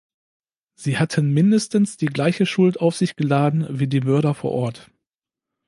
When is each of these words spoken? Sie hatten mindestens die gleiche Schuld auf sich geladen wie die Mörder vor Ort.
Sie 0.73 0.97
hatten 0.97 1.31
mindestens 1.31 1.95
die 1.95 2.07
gleiche 2.07 2.47
Schuld 2.47 2.79
auf 2.81 2.95
sich 2.95 3.15
geladen 3.15 3.67
wie 3.69 3.85
die 3.87 4.01
Mörder 4.01 4.33
vor 4.33 4.51
Ort. 4.51 4.89